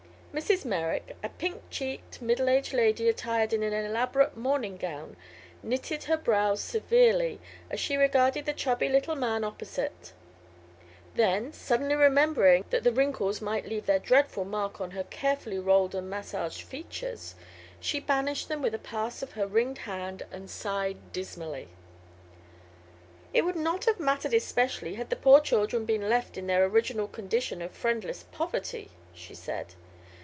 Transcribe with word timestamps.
Mrs. 0.33 0.63
Merrick, 0.63 1.17
a 1.21 1.27
pink 1.27 1.61
cheeked 1.69 2.21
middle 2.21 2.47
aged 2.47 2.71
lady 2.73 3.09
attired 3.09 3.51
in 3.51 3.63
an 3.63 3.73
elaborate 3.73 4.37
morning 4.37 4.77
gown, 4.77 5.17
knitted 5.61 6.05
her 6.05 6.15
brows 6.15 6.61
severely 6.61 7.41
as 7.69 7.81
she 7.81 7.97
regarded 7.97 8.45
the 8.45 8.53
chubby 8.53 8.87
little 8.87 9.17
man 9.17 9.43
opposite; 9.43 10.13
then, 11.15 11.51
suddenly 11.51 11.95
remembering 11.95 12.63
that 12.69 12.85
the 12.85 12.93
wrinkles 12.93 13.41
might 13.41 13.67
leave 13.67 13.87
their 13.87 13.99
dreadful 13.99 14.45
mark 14.45 14.79
on 14.79 14.91
her 14.91 15.03
carefully 15.03 15.59
rolled 15.59 15.93
and 15.93 16.09
massaged 16.09 16.61
features, 16.61 17.35
she 17.81 17.99
banished 17.99 18.47
them 18.47 18.61
with 18.61 18.73
a 18.73 18.79
pass 18.79 19.21
of 19.21 19.33
her 19.33 19.45
ringed 19.45 19.79
hand 19.79 20.23
and 20.31 20.49
sighed 20.49 21.11
dismally. 21.11 21.67
"It 23.33 23.41
would 23.41 23.57
not 23.57 23.83
have 23.83 23.99
mattered 23.99 24.33
especially 24.33 24.93
had 24.93 25.09
the 25.09 25.17
poor 25.17 25.41
children 25.41 25.83
been 25.83 26.07
left 26.07 26.37
in 26.37 26.47
their 26.47 26.63
original 26.63 27.09
condition 27.09 27.61
of 27.61 27.71
friendless 27.73 28.23
poverty," 28.31 28.91
she 29.13 29.35
said. 29.35 29.73